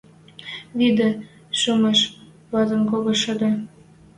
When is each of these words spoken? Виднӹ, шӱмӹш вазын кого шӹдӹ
Виднӹ, 0.77 1.09
шӱмӹш 1.59 1.99
вазын 2.51 2.81
кого 2.89 3.11
шӹдӹ 3.21 3.51